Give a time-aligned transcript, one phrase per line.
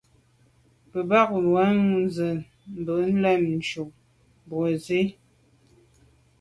[0.91, 1.19] Me ba
[1.51, 1.63] we
[2.15, 2.29] ze
[2.85, 3.83] be me lem ju
[4.45, 5.09] mbwe Nsi à.